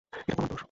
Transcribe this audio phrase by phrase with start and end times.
[0.03, 0.59] এটা তোমার দোষ।